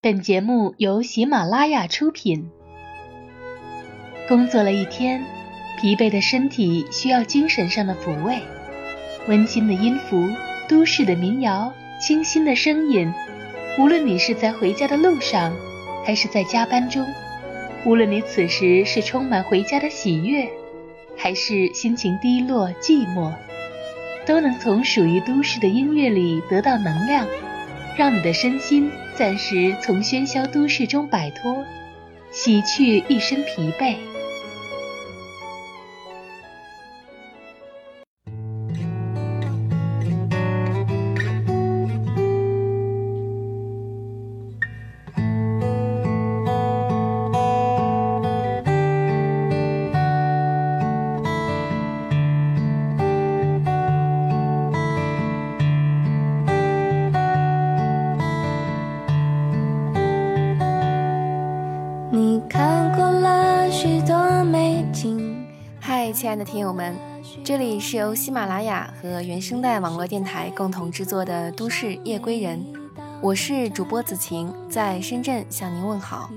[0.00, 2.48] 本节目由喜马拉雅出品。
[4.28, 5.24] 工作了一天，
[5.76, 8.38] 疲惫的身体需要精神上的抚慰。
[9.26, 10.30] 温馨的音符，
[10.68, 13.12] 都市的民谣，清新的声音。
[13.76, 15.52] 无论你是在回家的路上，
[16.04, 17.04] 还是在加班中；
[17.84, 20.48] 无论你此时是充满回家的喜悦，
[21.16, 23.34] 还是心情低落寂寞，
[24.24, 27.26] 都能从属于都市的音乐里得到能量。
[27.96, 28.88] 让你的身心
[29.18, 31.64] 暂时从喧嚣都市中摆脱，
[32.30, 33.96] 洗去一身疲惫。
[66.38, 66.96] 的听友们，
[67.42, 72.64] 这里是由喜马拉雅和原声带网络电台共同制作的《都市夜归人》，
[73.20, 76.30] 我是主播子晴，在深圳向您问好。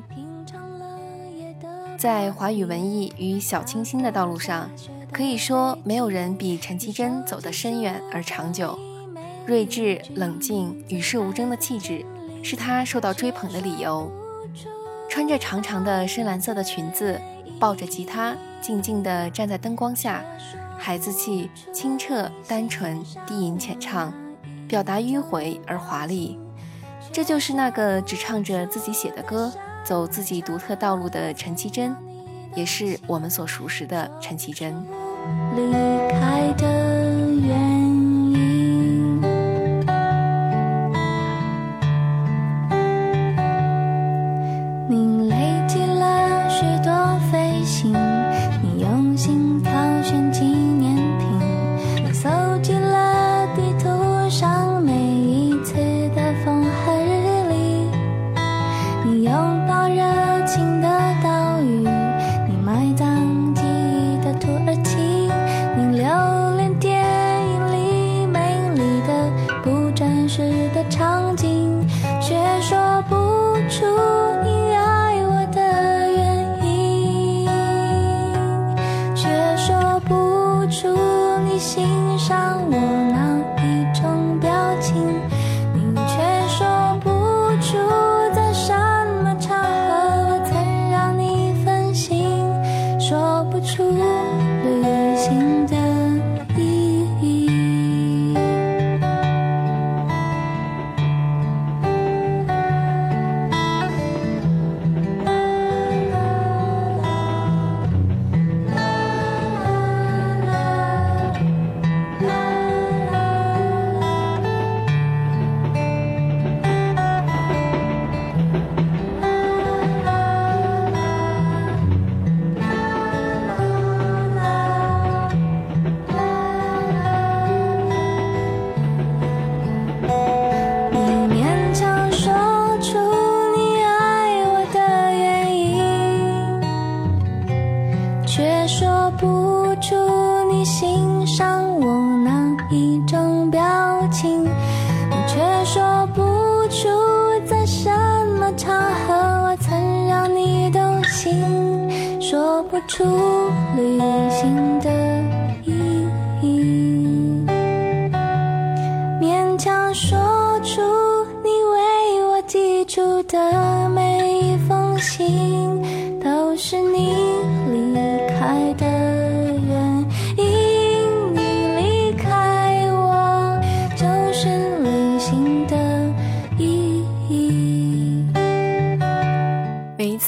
[2.00, 4.68] 在华语文艺与小清新的道路上，
[5.12, 8.78] 可以说没有人比陈绮贞走得深远而长久。
[9.46, 12.04] 睿智、冷静、与世无争的气质，
[12.42, 14.12] 是她受到追捧的理由。
[15.08, 17.22] 穿着长长的深蓝色的裙子，
[17.62, 18.36] 抱着吉他。
[18.60, 20.24] 静静地站在灯光下，
[20.78, 24.14] 孩子气、清澈、单纯、低吟浅唱，
[24.68, 26.38] 表达迂回而华丽。
[27.12, 29.52] 这就是那个只唱着自己写的歌、
[29.84, 31.96] 走自己独特道路的陈绮贞，
[32.54, 34.76] 也是我们所熟识的陈绮贞。
[35.56, 35.72] 离
[36.12, 37.01] 开的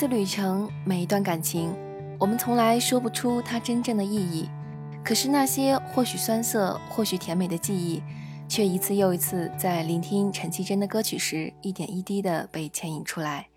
[0.03, 1.73] 次旅程，每一段感情。
[2.19, 4.49] 我们从来说不出它真正的意义，
[5.01, 8.03] 可是那些或许酸涩、或许甜美的记忆，
[8.45, 13.47] 却一次又一次在聆听陈绮贞的歌曲时，一点一滴地被牵引出来。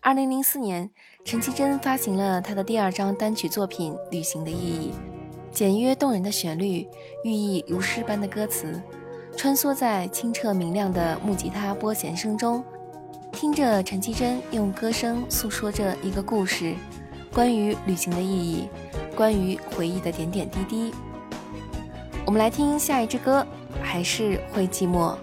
[0.00, 0.88] 二零零四年，
[1.24, 4.92] 陈绮贞发行了她的第二张单曲作品《旅行的意义》，
[5.50, 6.86] 简约动人的旋律，
[7.24, 8.80] 寓意如诗般的歌词，
[9.36, 12.62] 穿梭在清澈明亮的木吉他拨弦声中，
[13.32, 16.74] 听着陈绮贞用歌声诉说着一个故事。
[17.32, 18.68] 关于旅行的意义，
[19.16, 20.94] 关于回忆的点点滴滴，
[22.26, 23.44] 我们来听下一支歌，
[23.82, 25.16] 还是会寂寞。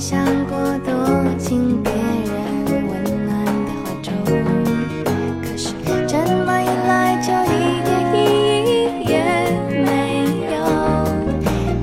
[0.00, 0.92] 想过躲
[1.36, 2.92] 进别人温
[3.26, 4.10] 暖的怀中，
[5.44, 5.74] 可是
[6.08, 6.16] 这
[6.46, 8.16] 么一来就一点意
[8.64, 9.12] 义也
[9.84, 10.24] 没
[10.54, 10.56] 有。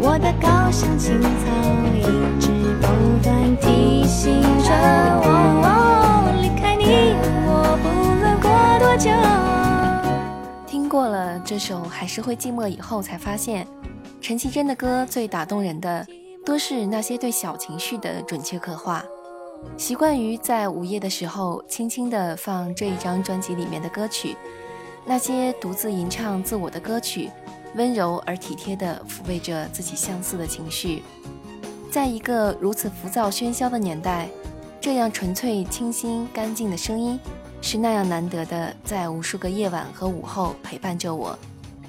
[0.01, 1.27] 我的高尚情操
[1.93, 2.01] 一
[2.41, 2.49] 直
[2.81, 2.87] 不
[3.23, 4.73] 断提醒着
[5.21, 7.13] 我，离开你
[7.45, 7.85] 我不
[8.19, 8.49] 论过
[8.79, 9.11] 多久。
[10.65, 12.67] 听过了这首，还是会寂寞。
[12.67, 13.67] 以后才发现，
[14.19, 16.03] 陈绮贞的歌最打动人的。
[16.47, 19.03] 多是那些对小情绪的准确刻画。
[19.75, 24.37] 习惯于在午夜的时候轻轻地放这一张专辑里面的歌曲，
[25.05, 27.29] 那些独自吟唱自我的歌曲，
[27.75, 31.03] 温柔而体贴地抚慰着自己相似的情绪。
[31.91, 34.29] 在一个如此浮躁喧嚣的年代，
[34.79, 37.19] 这样纯粹、清新、干净的声音。
[37.61, 41.37] 是那样难得的，在无数个夜晚和午后陪伴着我，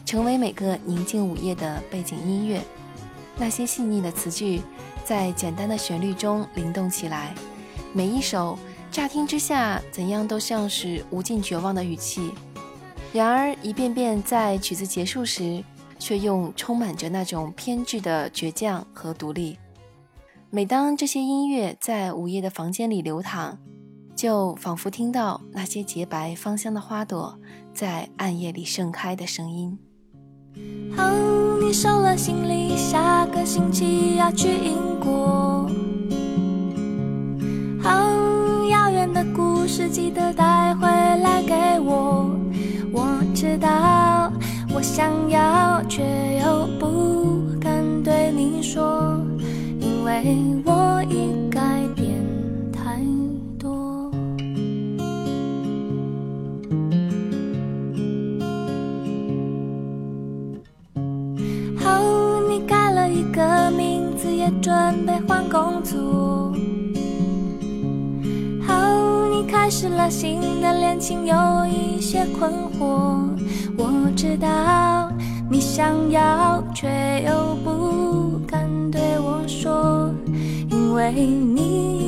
[0.04, 2.60] 成为每个宁静午夜的背景音乐。
[3.38, 4.60] 那些细腻的词句，
[5.04, 7.34] 在简单的旋律中灵动起来，
[7.92, 8.58] 每一首
[8.90, 12.32] 乍听之下怎样都像是无尽绝望的语气，
[13.12, 15.62] 然而一遍遍在曲子结束时，
[15.98, 19.56] 却用充满着那种偏执的倔强和独立。
[20.50, 23.58] 每当这些音乐在午夜的房间里流淌。
[24.16, 27.38] 就仿佛听到那些洁白芳香的花朵
[27.72, 29.78] 在暗夜里盛开的声音。
[30.96, 31.04] 好，
[31.60, 35.68] 你收了行李，下个星期要去英国。
[37.82, 37.90] 好，
[38.70, 42.30] 遥远的故事记得带回来给我。
[42.92, 44.32] 我知道，
[44.74, 46.02] 我想要，却
[46.42, 49.20] 又不敢对你说，
[49.80, 50.36] 因为
[64.68, 66.52] 准备换工作，
[68.66, 68.74] 好，
[69.30, 71.34] 你开始了新的恋情，有
[71.66, 73.30] 一些困惑。
[73.78, 75.10] 我知道
[75.50, 76.86] 你想要，却
[77.26, 80.12] 又不敢对我说，
[80.70, 82.07] 因为你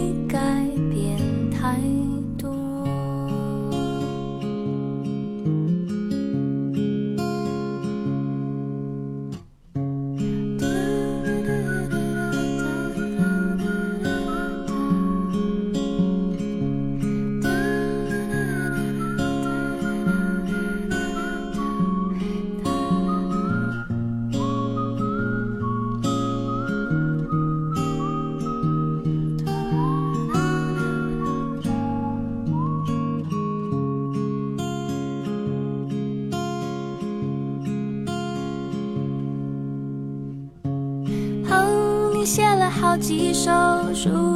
[44.03, 44.30] 首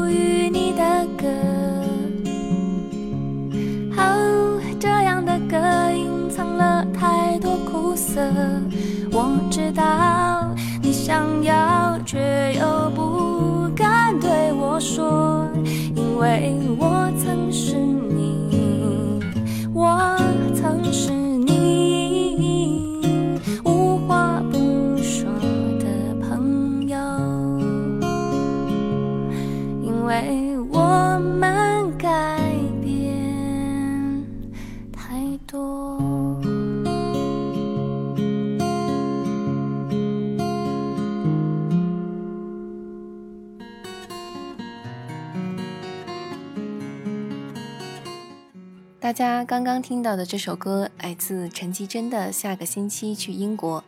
[49.47, 53.81] 刚刚听到的这首歌来自陈绮贞的《下个星期去英国》，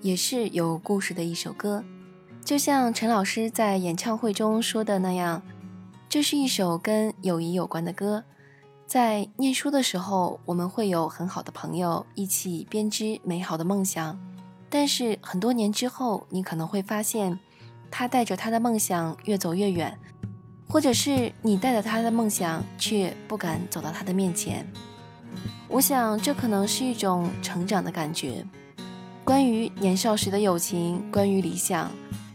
[0.00, 1.82] 也是有故事的一首歌。
[2.44, 5.42] 就像陈老师在演唱会中说的那样，
[6.08, 8.22] 这是一首跟友谊有关的歌。
[8.86, 14.16] 在念书的时候，我们会有很好的朋友一起编织美好的梦想，
[14.70, 17.40] 但是很多年之后，你可能会发现，
[17.90, 19.98] 他带着他的梦想越走越远，
[20.68, 24.66] 或者是你带着他的梦想却不敢走到他的面前。
[25.68, 28.44] 我想，这可能是一种成长的感觉。
[29.24, 31.90] 关于年少时的友情，关于理想，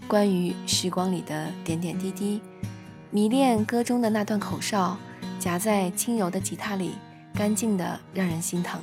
[0.08, 2.42] 关于时光里的点点滴滴，
[3.12, 4.98] 迷恋歌中的那段口哨。
[5.40, 6.96] 夹在轻柔的吉他里，
[7.34, 8.78] 干净的让人心疼。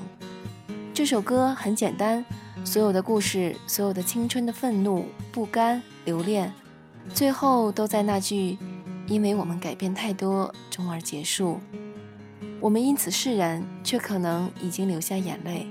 [0.94, 2.24] 这首歌很简单，
[2.64, 6.50] 所有的故事，所有的青春的愤怒、不甘、留恋，
[7.12, 8.56] 最后都在那句
[9.06, 11.60] “因为我们改变太多”终而结束。
[12.60, 15.66] 我们因此释然，却可能已经流下眼泪。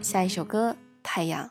[0.00, 1.50] 下一首歌，《太阳》。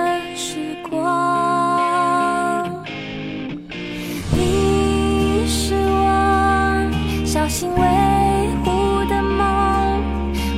[7.51, 7.85] 心维
[8.63, 10.01] 护的梦，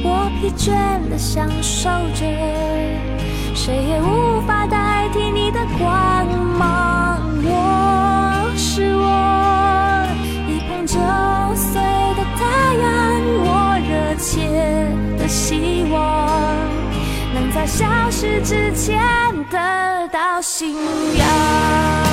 [0.04, 0.70] 我疲倦
[1.10, 2.24] 的享受着，
[3.56, 7.20] 谁也无法代替你的光芒。
[7.46, 10.06] 我是我
[10.48, 10.94] 一捧就
[11.56, 11.82] 碎
[12.14, 12.46] 的太
[12.76, 12.86] 阳，
[13.42, 13.50] 我
[13.90, 15.98] 热切的希望
[17.34, 19.02] 能在消失之前
[19.50, 20.76] 得到信
[21.18, 22.13] 仰。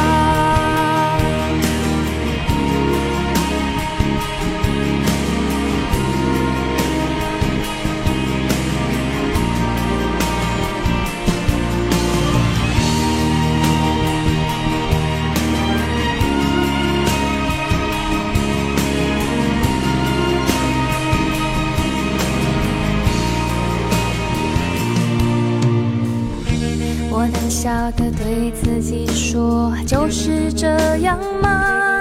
[27.21, 32.01] 我胆小的对自己说，就是这样吗？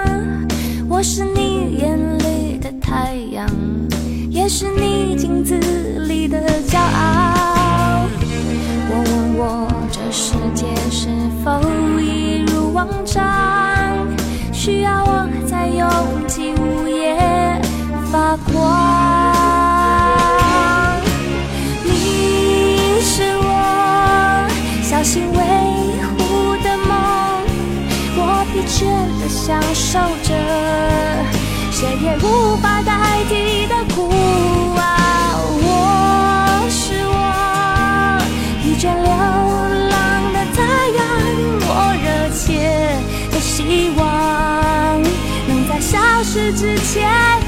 [0.88, 3.46] 我是你眼里的太阳，
[4.30, 5.58] 也是你镜子
[6.08, 8.08] 里的骄傲。
[8.90, 11.10] 我问我这世界是
[11.44, 11.60] 否
[12.00, 13.20] 一如往常，
[14.54, 15.86] 需要我在拥
[16.28, 17.62] 挤午夜
[18.10, 19.09] 发光。
[25.00, 26.92] 小心维护的梦，
[28.18, 28.84] 我疲倦
[29.22, 30.36] 的享受着，
[31.72, 34.12] 谁也无法代替的孤
[34.76, 34.84] 傲。
[35.64, 38.20] 我是我
[38.62, 39.10] 疲倦流
[39.88, 39.98] 浪
[40.34, 40.60] 的太
[40.98, 41.00] 阳，
[41.62, 41.72] 我
[42.04, 42.44] 热切
[43.32, 45.02] 的希望
[45.48, 47.39] 能在消失之前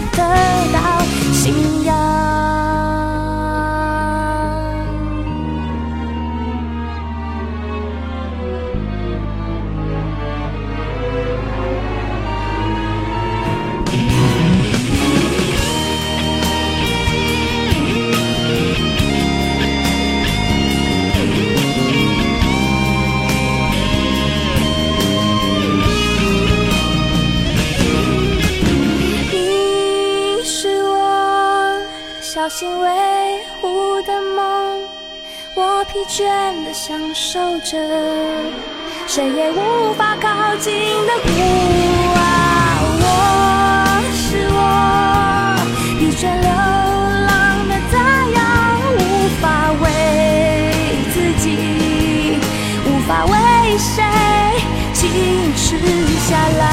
[37.32, 37.78] 守着，
[39.08, 40.74] 谁也无法靠近
[41.08, 41.30] 的孤
[42.14, 42.20] 啊。
[43.00, 43.06] 我
[44.12, 44.60] 是我
[45.98, 46.50] 疲倦流
[47.26, 47.32] 浪
[47.70, 47.94] 的太
[48.34, 48.38] 阳，
[48.98, 49.00] 无
[49.40, 49.86] 法为
[51.14, 51.46] 自己，
[52.86, 53.34] 无法为
[53.78, 54.04] 谁
[54.92, 55.00] 坚
[55.56, 55.80] 持
[56.28, 56.71] 下来。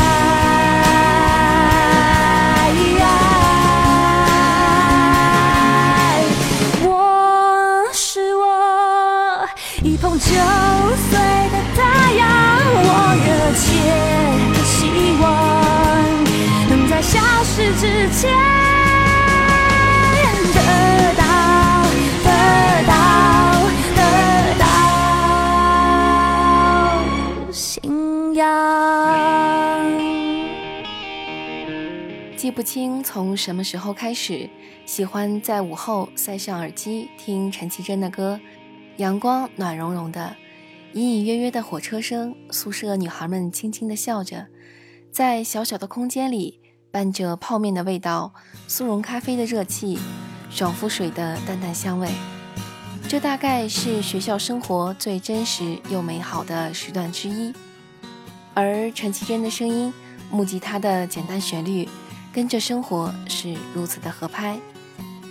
[32.58, 34.50] 不清从什么时候开始，
[34.84, 38.40] 喜欢在午后塞上耳机听陈绮贞的歌，
[38.96, 40.34] 阳光暖融融的，
[40.92, 44.48] 隐隐约约的火车声，宿舍女孩们轻轻的笑着，
[45.12, 46.58] 在小小的空间里，
[46.90, 48.34] 伴着泡面的味道，
[48.66, 49.96] 速溶咖啡的热气，
[50.50, 52.08] 爽肤水的淡淡香味，
[53.08, 57.54] 这大概是学校生活最真实又美好的时段之一。
[58.52, 59.94] 而陈绮贞的声音，
[60.28, 61.88] 木吉他的简单旋律。
[62.32, 64.58] 跟着生活是如此的合拍，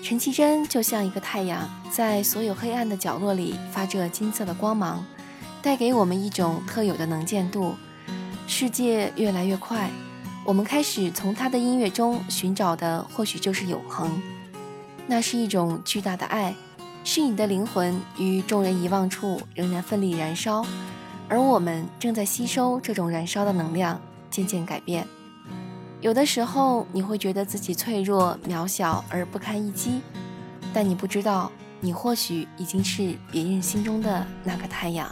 [0.04, 5.06] 陈绮贞就像一个太阳，在所有黑暗的角落里发着金色的光芒，
[5.62, 7.76] 带给我们一种特有的能见度。
[8.48, 9.90] 世界越来越快，
[10.46, 14.22] 我们开始从她的音乐中寻找的或许就是永恒。
[15.06, 16.56] 那是一种巨大的爱，
[17.04, 20.66] 是你的灵魂于众人遗忘处仍然奋力燃烧，
[21.30, 25.08] 而我们正在吸收这种燃烧的能量，渐渐改变。
[26.00, 30.02] 有的时候，你会觉得自己脆弱、渺小而不堪一击，
[30.72, 35.12] 但你不知道，你或许已经是别人心中的那个太阳。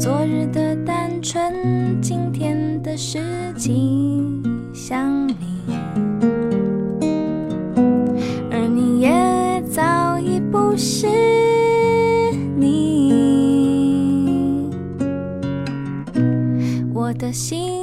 [0.00, 3.18] 昨日的单纯，今天的事
[3.54, 5.34] 情想你，
[8.50, 11.06] 而你也早已不是
[12.56, 13.10] 你。
[16.94, 17.79] 我的心。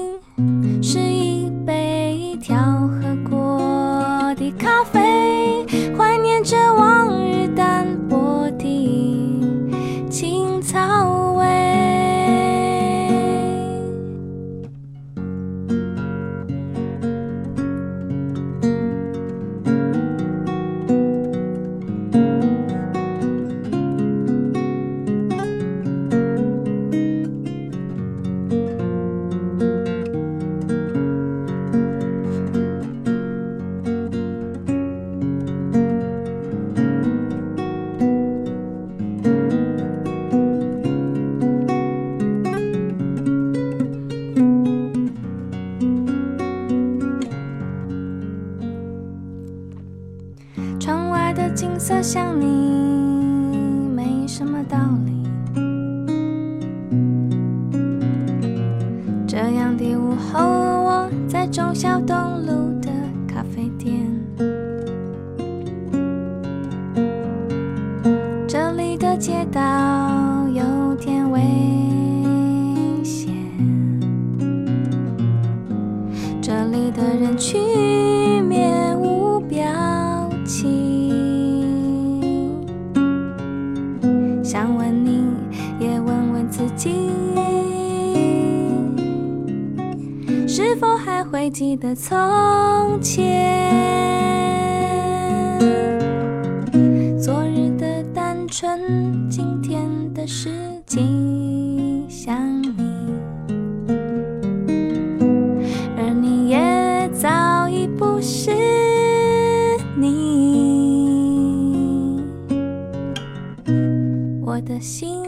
[69.18, 71.42] 街道有点危
[73.04, 73.34] 险
[76.40, 79.66] 这里的人群面无表
[80.46, 80.86] 情
[84.44, 85.24] 想问你
[85.80, 87.10] 也问问自己
[90.48, 93.18] 是否还会记得从前
[97.20, 97.77] 昨日的
[98.60, 99.30] 春。
[99.30, 100.50] 今天的事
[100.88, 102.74] 情想你，
[105.96, 108.50] 而你也早已不是
[109.96, 110.08] 你。
[114.44, 115.24] 我的心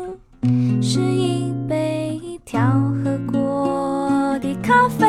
[0.82, 2.60] 是一杯调
[3.04, 5.06] 和过的咖啡，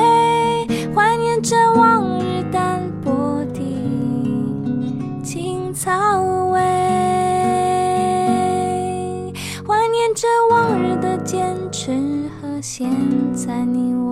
[12.81, 12.89] 现
[13.35, 14.09] 在你我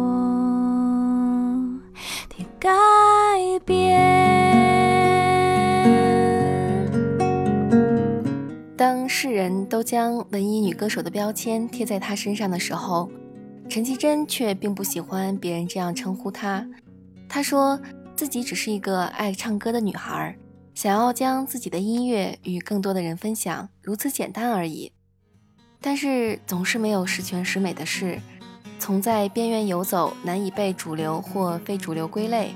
[2.28, 2.68] 的改
[3.64, 3.96] 变。
[8.76, 13.10] 当世人都将文艺女歌手的标签贴在她身上的时候，
[13.70, 16.68] 陈绮贞却并不喜欢别人这样称呼她。
[17.26, 17.80] 她说
[18.14, 20.36] 自己只是一个爱唱歌的女孩，
[20.74, 24.92] 想要将自己的音乐与更多的人分享，如此简单而已。
[25.80, 28.20] 但是总是没有十全十美的事，
[28.88, 32.54] 从在边缘游走，难以被主流或非主流归类，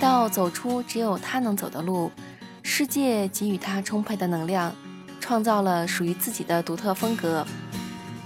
[0.00, 2.10] 到走出只有他能走的路，
[2.64, 4.74] 世界给予他充沛的能量。
[5.20, 7.46] 创造了属于自己的独特风格。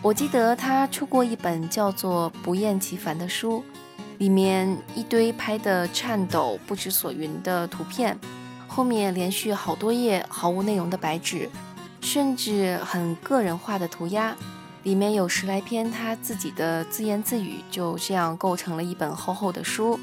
[0.01, 3.63] 我记得他出过一本叫做《不厌其烦》的书，
[4.17, 8.19] 里面一堆拍的颤抖、不知所云的图片，
[8.67, 11.51] 后面连续好多页毫无内容的白纸，
[12.01, 14.35] 甚至很个人化的涂鸦，
[14.83, 19.99] 里面有十来篇他自己的自言自语，就这样构成了一本厚厚的书。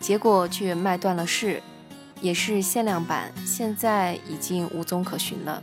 [0.00, 1.62] 结果却卖断了市，
[2.20, 5.62] 也是限量版，现在已经无踪可寻了。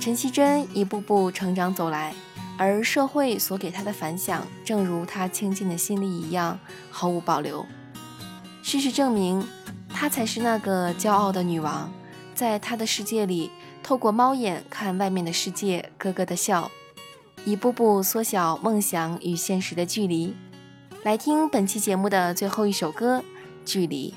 [0.00, 2.14] 陈绮贞一步步成长走来，
[2.58, 6.58] 而社会所给她的反响，正如她倾尽的心力一样，
[6.90, 7.64] 毫无保留。
[8.62, 9.46] 事实证明，
[9.88, 11.90] 她才是那个骄傲的女王，
[12.34, 13.50] 在她的世界里，
[13.82, 16.70] 透过猫眼看外面的世界，咯咯的笑，
[17.44, 20.34] 一步步缩小梦想与现实的距离。
[21.02, 23.18] 来听本期节目的最后一首歌
[23.64, 24.12] 《距离》。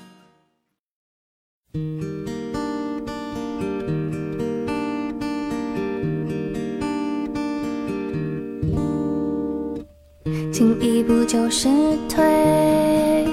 [10.52, 11.68] 进一步就是
[12.10, 13.26] 退，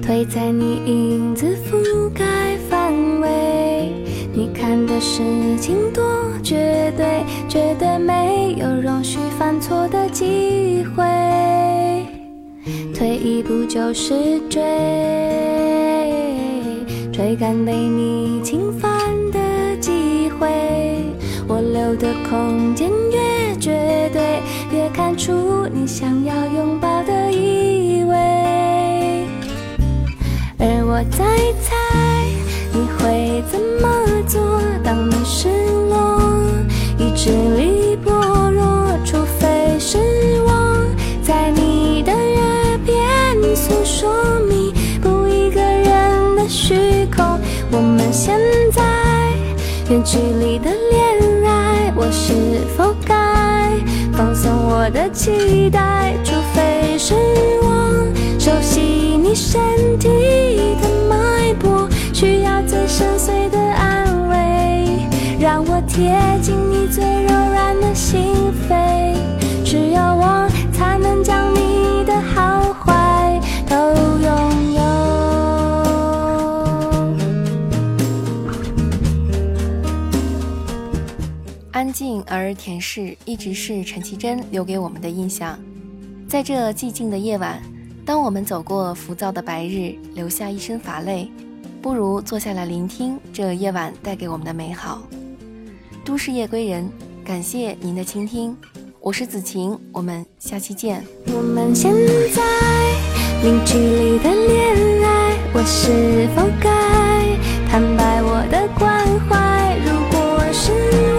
[0.00, 2.35] 退在你影子覆盖。
[4.66, 5.22] 看的事
[5.60, 6.02] 情多
[6.42, 11.04] 绝对，绝对没有容许犯错的机会。
[12.92, 14.60] 退一步就是追，
[17.12, 18.90] 追赶被你侵犯
[19.30, 20.48] 的机会。
[21.46, 24.40] 我留的空间越绝对，
[24.76, 28.16] 越看出你想要拥抱的意味。
[30.58, 31.24] 而我在
[31.62, 31.76] 猜
[32.72, 33.65] 你会怎么，
[34.86, 35.48] 当你失
[35.88, 36.20] 落，
[36.96, 38.12] 意志力薄
[38.52, 39.98] 弱，除非是
[40.46, 40.78] 我
[41.24, 44.72] 在你的耳边诉说弥
[45.02, 47.36] 补一个人的虚空。
[47.72, 48.38] 我们现
[48.70, 48.80] 在
[49.90, 52.32] 远距离的恋爱，我是
[52.76, 53.72] 否该
[54.12, 56.14] 放松我的期待？
[56.22, 57.12] 除非是
[57.60, 58.06] 我
[58.38, 60.08] 熟悉你身体
[60.80, 64.05] 的脉搏，需要最深邃的安，
[65.38, 68.34] 让我贴近你最柔软的心
[68.68, 69.14] 扉。
[69.64, 73.76] 只有我才能将你的好坏都
[74.22, 74.82] 拥有。
[81.72, 85.58] 安静而恬适，一直是陈绮贞留给我们的印象。
[86.26, 87.60] 在这寂静的夜晚，
[88.06, 91.30] 当我们走过浮躁的白日，留下一身乏累，
[91.82, 95.02] 不如坐下来聆听这夜晚带给我们的美好。
[96.06, 96.88] 都市夜归人，
[97.24, 98.56] 感谢您的倾听，
[99.00, 101.04] 我是子晴，我们下期见。
[101.34, 102.42] 我们现在
[103.42, 106.70] 零距离的恋爱，我是否该
[107.68, 109.76] 坦白我的关怀？
[109.84, 111.15] 如果是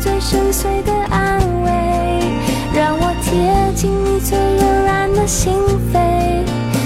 [0.00, 1.70] 最深邃的安慰，
[2.72, 5.52] 让我贴近你最柔软的心
[5.92, 6.44] 扉。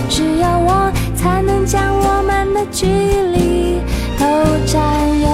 [0.08, 3.80] 只有我才能将我们的距离
[4.18, 4.24] 都
[4.66, 4.80] 占
[5.20, 5.28] 有。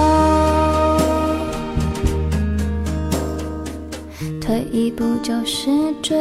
[4.40, 5.70] 退一步就是
[6.02, 6.16] 追，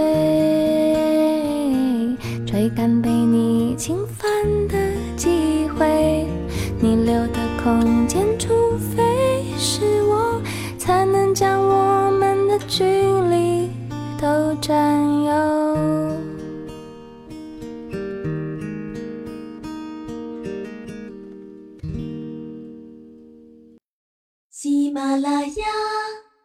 [2.46, 4.30] 追赶被你侵犯
[4.68, 4.78] 的
[5.16, 6.28] 机会。
[6.80, 8.24] 你留的空间，
[12.78, 13.68] 距离
[14.22, 15.32] 都占有。
[24.52, 25.66] 喜马拉雅，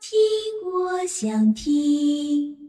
[0.00, 2.61] 听我想听。